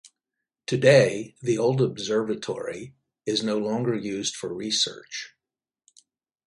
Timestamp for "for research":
4.35-5.35